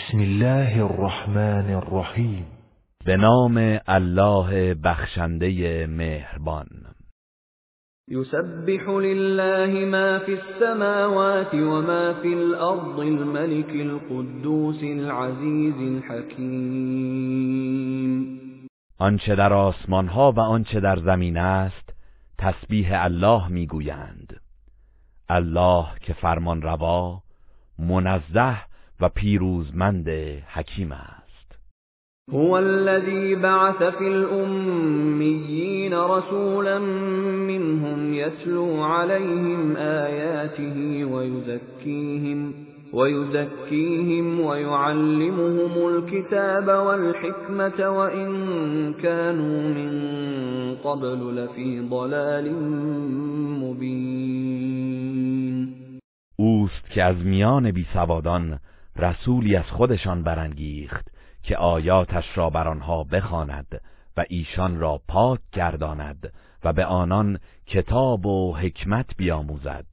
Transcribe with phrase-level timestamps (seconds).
[0.00, 2.46] بسم الله الرحمن الرحیم.
[3.06, 6.66] به نام الله بخشنده مهربان.
[8.08, 16.50] يسبح لله ما في السماوات وما في الأرض الملك القدوس العزيز الحكيم
[18.98, 21.92] آنچه در آسمان ها و آنچه در زمین است
[22.38, 24.40] تسبیح الله می‌گویند.
[25.28, 27.22] الله که فرمان روا
[27.78, 28.69] منزه
[29.00, 30.08] و پیروزمند
[30.46, 31.30] حکیم است.
[32.32, 36.78] هو الذي بعث في الأميين رسولا
[37.48, 42.54] منهم يتلو عليهم آياته ويزكيهم
[42.92, 48.30] ويزكيهم ويعلمهم الكتاب والحكمة وإن
[48.94, 49.92] كانوا من
[50.84, 52.52] قبل لفي ضلال
[53.60, 54.60] مبين
[56.36, 58.58] اوست که از میان بیسوادان
[59.00, 61.08] رسولی از خودشان برانگیخت
[61.42, 63.80] که آیاتش را بر آنها بخواند
[64.16, 66.32] و ایشان را پاک گرداند
[66.64, 69.86] و به آنان کتاب و حکمت بیاموزد.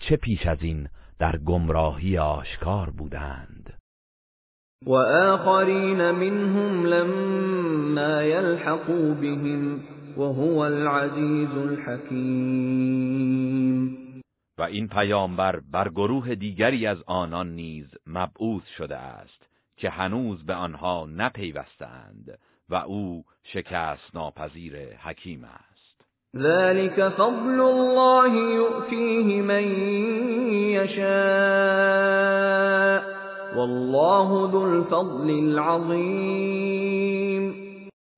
[0.00, 3.74] چه پیش از این در گمراهی آشکار بودند.
[4.86, 9.80] و آخرین منهم لما يلحقوا بهم
[10.16, 12.82] وهو العزیز الحکیم.
[14.58, 20.54] و این پیامبر بر گروه دیگری از آنان نیز مبعوث شده است که هنوز به
[20.54, 25.72] آنها نپیوستند و او شکست ناپذیر حکیم است.
[26.36, 29.64] ذلك فضل الله یؤتیه من
[30.70, 32.22] یشاء
[33.56, 36.72] والله ذو الفضل العظیم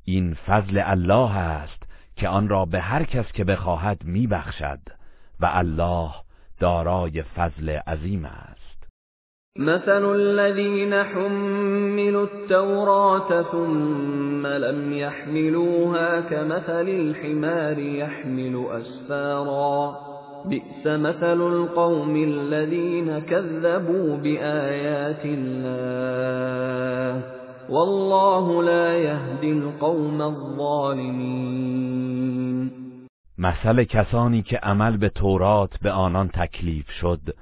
[0.04, 1.82] این فضل الله است
[2.16, 4.80] که آن را به هر کس که بخواهد میبخشد
[5.40, 6.23] و الله
[6.64, 8.88] دارای فضل عظیم است.
[9.58, 19.96] مثل الذين حملوا التوراة ثم لم يحملوها كمثل الحمار يحمل أسفارا.
[20.44, 27.22] بئس مثل القوم الذين كذبوا بآيات الله.
[27.70, 31.64] والله لا يهدي القوم الظالمين.
[33.38, 37.36] مثل کسانی که عمل به تورات به آنان تکلیف شد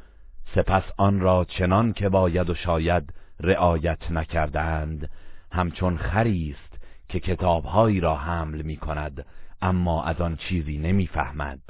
[0.54, 5.10] سپس آن را چنان که باید و شاید رعایت نکردند.
[5.52, 9.26] همچون خریست که کتابهایی را حمل می کند
[9.62, 11.60] اما از آن چیزی نمی‌فهمد.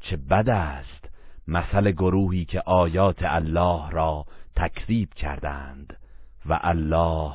[0.00, 1.08] چه بد است
[1.48, 4.26] مثل گروهی که آیات الله را
[4.56, 5.96] تکذیب کردند
[6.46, 7.32] و الله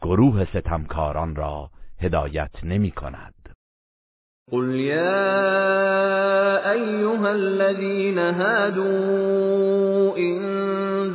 [0.00, 3.39] گروه ستمکاران را هدایت نمی کند
[4.52, 5.30] قل يا
[6.72, 10.40] أيها الذين هادوا إن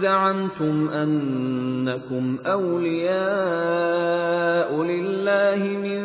[0.02, 3.24] زعمتم أنكم أولياء
[4.84, 6.02] لله من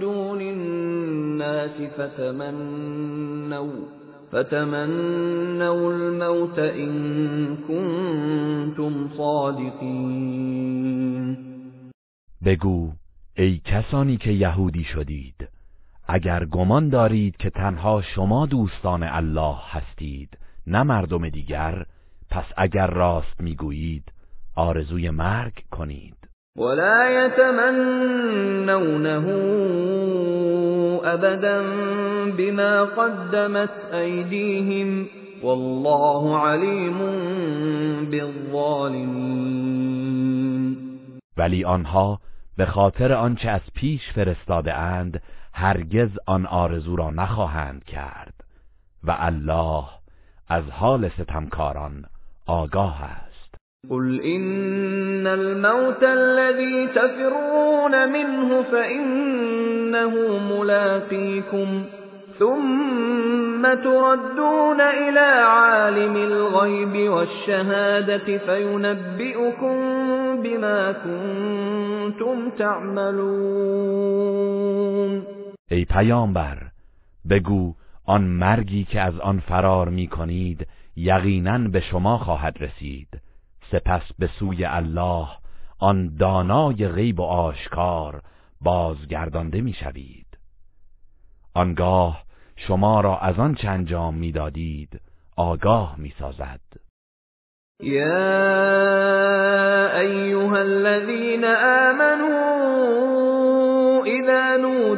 [0.00, 3.72] دون الناس فتمنوا
[4.32, 6.92] فتمنوا الموت إن
[7.68, 10.62] كنتم صادقين۔
[12.44, 12.90] بگو
[13.36, 15.48] ای کسانی که یهودی شدید
[16.08, 21.84] اگر گمان دارید که تنها شما دوستان الله هستید نه مردم دیگر
[22.30, 24.12] پس اگر راست می‌گویید
[24.56, 26.16] آرزوی مرگ کنید.
[26.56, 29.28] ولا يتمنونه
[31.04, 31.62] ابدا
[32.38, 35.08] بما قدمت ایدیهم
[35.42, 36.98] والله علیم
[38.10, 39.62] بالظالمین
[41.36, 42.18] ولی آنها
[42.56, 45.22] به خاطر آنچه از پیش فرستاده اند
[45.54, 48.34] هرگز آن آرزو را نخواهند کرد
[49.04, 49.84] و الله
[50.48, 52.04] از حال ستمکاران
[52.46, 53.54] آگاه است.
[53.90, 61.84] قل ان الموت الذي تفرون منه فانه ملاقيكم
[62.38, 69.76] ثم تردون الى عالم الغيب والشهادة فينبئكم
[70.42, 74.61] بما كنتم تعملون.
[75.72, 76.70] ای پیامبر
[77.28, 77.74] بگو
[78.04, 80.66] آن مرگی که از آن فرار می کنید
[80.96, 83.08] یقینا به شما خواهد رسید.
[83.70, 85.28] سپس به سوی الله
[85.78, 88.22] آن دانای غیب و آشکار
[88.60, 90.26] بازگردانده می شوید.
[91.54, 92.24] آنگاه
[92.56, 95.00] شما را از آن چه انجام می‌دادید
[95.36, 96.60] آگاه می‌سازد
[97.82, 98.20] یا
[100.00, 102.41] ایها الذین آمنوا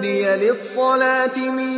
[0.05, 1.73] نودي للصلاة من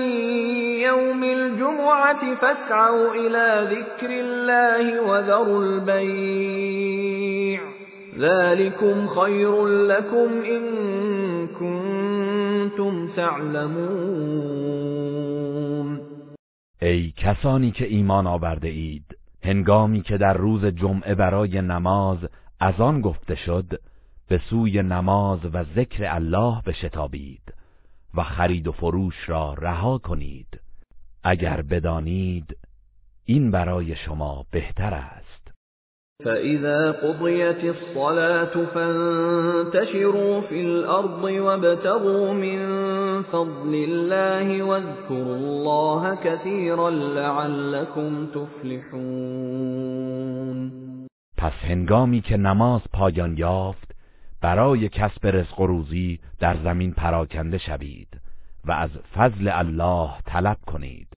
[0.81, 7.61] يوم الجمعة فاسعوا إلى ذكر الله وذروا البيع
[8.19, 10.63] ذلكم خیر لكم إن
[11.47, 14.67] كنتم تعلمون
[16.83, 22.19] ای کسانی که ایمان آورده اید هنگامی که در روز جمعه برای نماز
[22.61, 23.81] از آن گفته شد
[24.29, 27.53] به سوی نماز و ذکر الله بشتابید.
[28.17, 30.61] و خرید و فروش را رها کنید.
[31.25, 32.57] اگر بدانید
[33.25, 35.47] این برای شما بهتر است.
[36.25, 42.61] فَإِذَا قُضِيَتِ الصَّلَاةُ فَانتَشِرُوا فِي الْأَرْضِ وَابْتَغُوا مِن
[43.23, 49.37] فَضْلِ اللَّهِ وَاذْكُرُوا اللَّهَ كَثِيرًا لَّعَلَّكُمْ تُفْلِحُونَ.
[51.37, 53.86] پس هنگامی که نماز پایان یافت
[54.47, 58.09] برای کسب رزق و روزی در زمین پراکنده شوید
[58.65, 61.09] و از فضل الله طلب کنید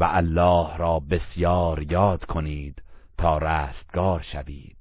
[0.00, 2.82] و الله را بسیار یاد کنید
[3.18, 4.76] تا رستگار شوید.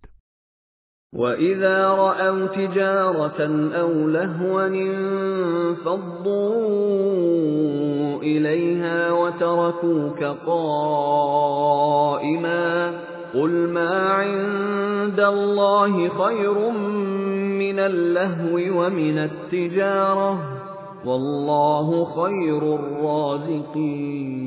[1.13, 3.41] وَإِذَا رَأَوْا تِجَارَةً
[3.75, 6.03] أَوْ لَهْوًا انفَضُّوا
[8.21, 11.83] إِلَيْهَا وَتَرَكُوكَ قَائِمًا
[13.33, 16.57] قُلْ مَا عِندَ اللَّهِ خَيْرٌ
[17.59, 20.37] مِّنَ اللَّهْوِ وَمِنَ التِّجَارَةِ
[21.05, 24.43] وَاللَّهُ خَيْرُ الرَّازِقِينَ.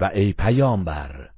[0.00, 1.28] و ای پیامبر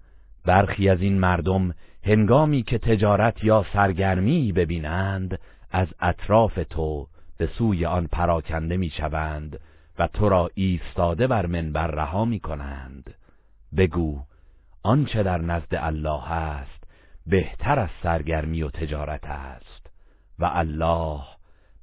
[0.45, 1.75] برخی از این مردم
[2.05, 5.39] هنگامی که تجارت یا سرگرمی ببینند
[5.71, 7.07] از اطراف تو
[7.39, 9.61] به سوی آن پراکنده می‌شوند
[9.99, 13.15] و تو را ایستاده بر منبر رها می کنند
[13.77, 14.21] بگو
[14.83, 16.76] آنچه در نزد الله است
[17.27, 19.91] بهتر از سرگرمی و تجارت است
[20.39, 21.21] و الله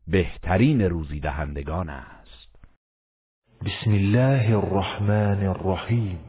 [0.07, 2.56] بهترین روزی دهندگان است.
[3.66, 6.19] بسم الله الرحمن الرحیم.